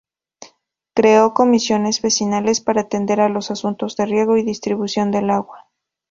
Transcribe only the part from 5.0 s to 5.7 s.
del agua.